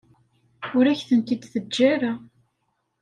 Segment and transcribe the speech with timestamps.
[0.77, 2.13] Ur ak-tent-id-teǧǧa ara.